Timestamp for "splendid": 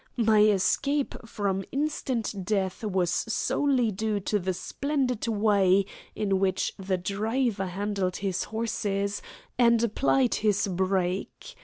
4.51-5.27